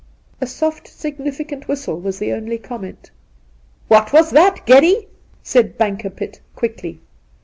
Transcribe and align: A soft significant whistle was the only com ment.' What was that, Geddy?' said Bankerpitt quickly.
A 0.41 0.47
soft 0.47 0.87
significant 0.87 1.67
whistle 1.67 1.99
was 1.99 2.17
the 2.17 2.33
only 2.33 2.57
com 2.57 2.81
ment.' 2.81 3.11
What 3.87 4.11
was 4.11 4.31
that, 4.31 4.65
Geddy?' 4.65 5.07
said 5.53 5.77
Bankerpitt 5.77 6.39
quickly. 6.55 6.99